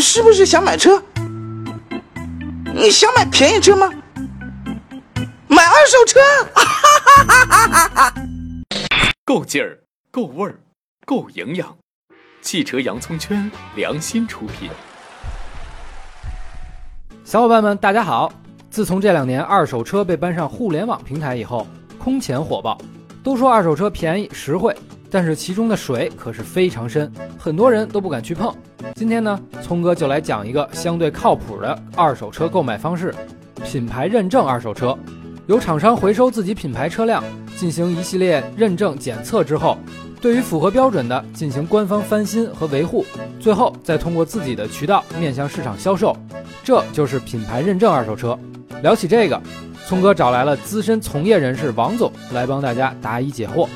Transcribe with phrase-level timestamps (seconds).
[0.00, 1.02] 是不是想买车？
[2.74, 3.90] 你想买便宜车吗？
[5.48, 6.18] 买二手车？
[9.24, 10.58] 够劲儿，够味儿，
[11.04, 11.76] 够营养。
[12.40, 14.70] 汽车洋葱圈良心出品。
[17.22, 18.32] 小伙伴们，大家好！
[18.70, 21.66] 自从这两年二手车被搬上互联网平台以后，
[21.98, 22.78] 空前火爆。
[23.22, 24.74] 都说二手车便宜实惠，
[25.10, 28.54] 但是其中的水可是非常深，很多人都不敢去碰。
[28.94, 33.14] 今天呢，聪哥就来讲一个相对靠谱的二手车购买方式——
[33.64, 34.96] 品牌认证二手车。
[35.46, 37.24] 由厂商回收自己品牌车辆，
[37.56, 39.76] 进行一系列认证检测之后，
[40.20, 43.04] 对于符合标准的进行官方翻新和维护，
[43.40, 46.16] 最后再通过自己的渠道面向市场销售，
[46.62, 48.38] 这就是品牌认证二手车。
[48.82, 49.40] 聊起这个。
[49.86, 53.66] 聪哥找来了资深从业人士王总来帮大家答疑解惑，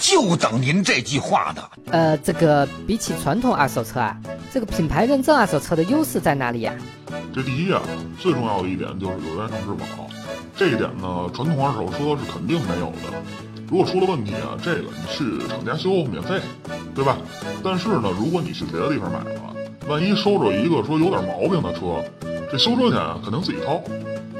[0.00, 1.62] 就等您这句话呢。
[1.90, 4.16] 呃，这个比起传统二手车啊，
[4.52, 6.74] 这个品牌认证二手车的优势在哪里呀？
[7.34, 7.82] 这第一啊，
[8.18, 10.08] 最重要的一点就是有原厂质保，
[10.56, 13.14] 这一点呢，传统二手车是肯定没有的。
[13.70, 16.40] 如果出了问题啊，这个你去厂家修免费，
[16.94, 17.18] 对吧？
[17.62, 19.54] 但是呢，如果你去别的地方买了，
[19.88, 22.02] 万一收着一个说有点毛病的车，
[22.50, 23.80] 这修车钱肯定自己掏。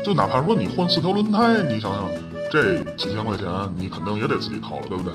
[0.04, 2.08] 就哪怕说你换四条轮胎，你想想，
[2.50, 3.46] 这几千块钱
[3.76, 5.12] 你肯定也得自己掏了，对不对？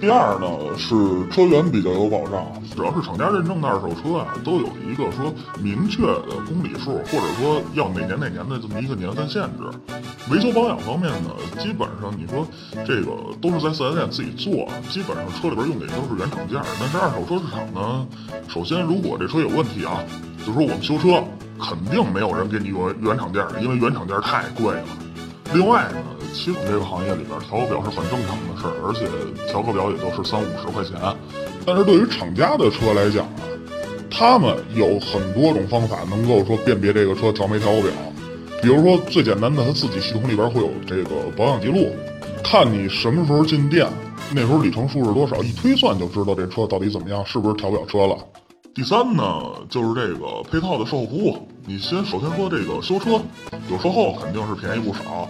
[0.00, 0.94] 第二呢是
[1.30, 9.68] 车源比较有保障，只要是厂家认证的二手车啊，都有一个说明确的公里数，或者说要哪年哪年的这么一个年份限制。
[10.30, 12.46] 维修保养方面呢，基本上你说
[12.86, 16.60] 这个都是在四 S 店自己做，基本上车里边用的也都是原厂件。
[16.78, 18.06] 但是二手车市场呢，
[18.48, 20.02] 首先如果这车有问题啊，
[20.46, 21.22] 就说我们修车。
[21.62, 24.84] 肯定没有人给你原原厂件，因为原厂件太贵了。
[25.52, 25.98] 另外呢，
[26.32, 29.06] 其实这个行业里边调个表是很正常的事儿，而且
[29.50, 30.96] 调个表也就是三五十块钱。
[31.66, 33.42] 但是对于厂家的车来讲啊，
[34.10, 37.92] 他们有很多种方法能够说辨别这个车调没调过表。
[38.62, 41.90] 比如说最简单的，他自己系统里边会有这个保养记录，
[42.42, 43.86] 看你什么时候进店，
[44.34, 48.16] 那时候里程数是多少，一推算就知道这车到底怎么样，是不是调表车了。
[48.72, 51.48] 第三呢，就是这个配套的售后服务。
[51.70, 53.22] 你先首先说这个修车，
[53.70, 55.28] 有售后肯定是便宜不少。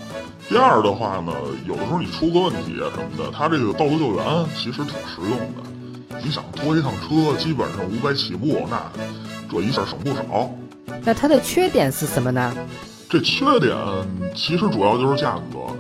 [0.49, 1.31] 第二的话呢，
[1.69, 4.25] 有的时候你出个问题啊什么的，它这个道路救援
[4.57, 6.19] 其实挺实用的。
[6.25, 8.91] 你想拖一趟车，基本上五百起步，那
[9.51, 10.51] 这一下省不少。
[11.05, 12.57] 那它的缺点是什么呢？
[13.11, 13.77] 这缺点
[14.35, 15.77] 其实主要就是价格。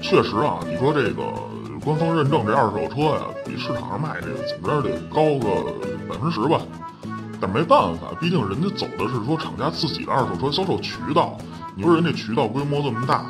[0.00, 1.24] 确实啊，你说这个
[1.84, 5.72] 官方认证这二手车呀，比市场上卖这个怎么着得高个
[6.08, 6.60] 百分之十吧。
[7.44, 11.36] 但没办法，毕竟人家走的是说厂家自己的二手车销售渠道。
[11.76, 13.26] 你说人家渠道规模这么大，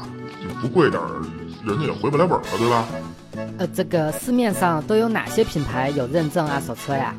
[0.62, 1.20] 不贵点儿，
[1.64, 2.86] 人家也回不来本了，对吧？
[3.58, 7.12] 呃，这个市面上都有哪些品牌有认证二手车呀？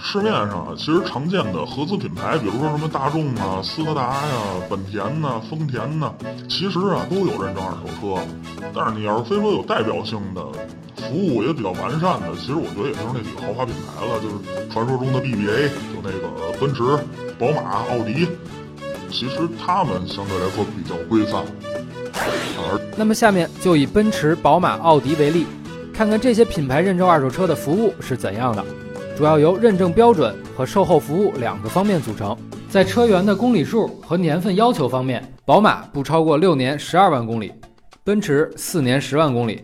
[0.00, 4.38] 市面上啊，其实常见的合资品牌，比如说什么大众啊、斯柯达呀、
[4.70, 6.10] 本田呐、丰田呐，
[6.48, 8.22] 其实啊都有认证二手车。
[8.74, 10.42] 但是你要是非说有代表性的。
[11.08, 16.82] 服务也比较完善的，其实我觉得也就是那几个豪华品牌了，就是传说中的 BBA，就那个奔驰、
[17.38, 18.28] 宝马、奥迪，
[19.10, 21.44] 其实他们相对来说比较规范。
[22.56, 25.46] 而那么下面就以奔驰、宝马、奥迪为例，
[25.92, 28.64] 看看这些品牌认证二手车的服务是怎样的。
[29.16, 32.36] 主要由认证标准和售后服务两个方面组成。
[32.68, 37.52] 在车源的公里数和年份要求方面，宝马不超过六年十二万公里，
[38.02, 39.62] 奔驰四年十万公里。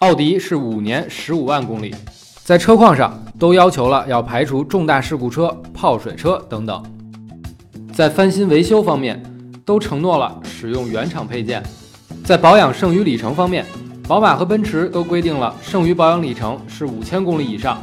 [0.00, 1.92] 奥迪是五年十五万公里，
[2.44, 6.80] 在车况上都要求了要排除重大事故车、泡水车等等。
[7.92, 9.20] 在翻新维修方面，
[9.64, 11.60] 都承诺了使用原厂配件。
[12.24, 13.66] 在保养剩余里程方面，
[14.06, 17.76] 宝马和奔驰都规定了剩余保养里程是五千公里以上，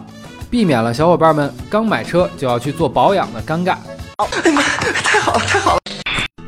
[0.49, 3.75] 避免了小伙伴们刚买车就要去做保养的尴尬。
[4.15, 5.79] 哎呀妈，太好了，太好了！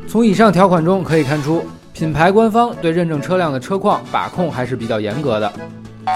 [0.08, 1.62] 从以上条款中可以看出。
[1.98, 5.52] 品牌官方对认证车辆的车况把控还是比较严格的，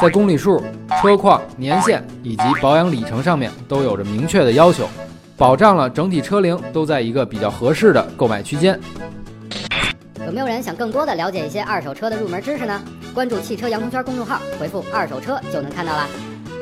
[0.00, 0.62] 在公里数、
[1.02, 4.88] 车况、年限以及保养里程上面都有着明确的要求，
[5.36, 8.78] 保障了整体车龄都在一个比较合适的购买区间。
[10.24, 12.80] 有没有人想更多的了解一些二手车的入门知识呢？
[13.12, 16.06] 关注汽车洋葱圈公众号，回复“二手车”就能看到了。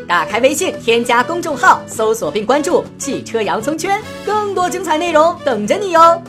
[0.08, 6.22] 打开微信，添加公众号，搜索并关注“汽车洋葱圈”，更多精彩内容等着你哟。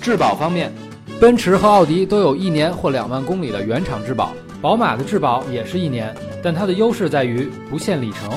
[0.00, 0.72] 质保方面。
[1.20, 4.32] 奔驰和奥迪都有一年或两万公里的原厂质保，
[4.62, 8.32] 宝马的质保也是一年，但它的优势在于不限里程。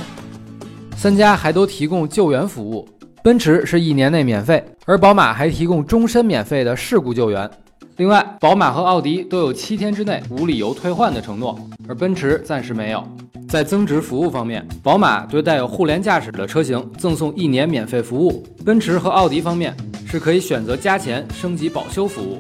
[0.98, 2.86] 三家还都提供救援服务，
[3.24, 7.50] 奔驰是一年内免费，而宝马还提供终身免费的事故救援。
[7.96, 11.58] 另外，宝马和奥迪都有七天之内无理由退换的承诺，
[11.88, 13.02] 而奔驰暂时没有。
[13.48, 19.74] 在增值服务方面，宝马对带有互联驾驶的车型赠送一年免费服务，奔驰和奥迪方面
[20.06, 22.40] 是可以选择加钱升级保修服务。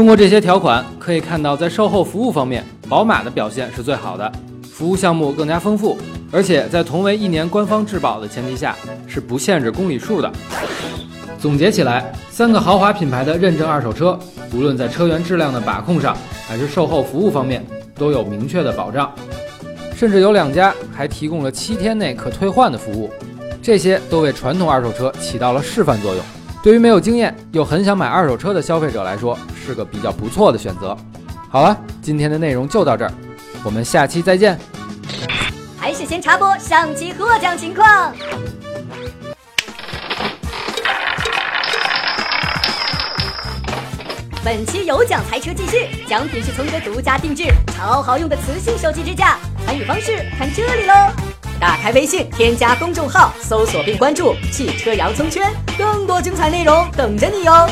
[0.00, 4.32] 通过这些条款，可以看到在售后服务方面，宝马的表现是最好的，
[4.72, 5.94] 服务项目更加丰富，
[6.32, 8.74] 而且在同为一年官方质保的前提下，
[9.06, 10.32] 是不限制公里数的。
[11.38, 14.18] 总结起来，三个豪华品牌的认证二手车，
[14.54, 16.16] 无论在车源质量的把控上，
[16.48, 17.62] 还是售后服务方面，
[17.94, 19.12] 都有明确的保障，
[19.94, 23.10] 甚至有两家还提供了七天内可退换的服务，
[23.60, 26.24] 这些都为传统二手车起到了示范作用。
[26.62, 29.38] 对于没有经验又很想买二手车的消费者来说，
[29.70, 30.96] 是个比较不错的选择。
[31.48, 33.12] 好了，今天的内容就到这儿，
[33.62, 34.58] 我们下期再见。
[35.78, 38.12] 还是先插播上期获奖情况。
[44.44, 47.44] 本期有奖猜车继续，奖品是从哥独家定制、
[47.76, 49.38] 超好用的磁性手机支架。
[49.64, 50.94] 参与方式看这里喽！
[51.60, 57.68] 打开微信，添加公众号，搜索并关注“汽车洋葱圈”，更多精彩内容等着你哟。